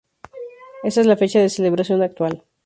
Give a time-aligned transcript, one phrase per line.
[0.81, 2.43] Esa es la fecha de celebración actual.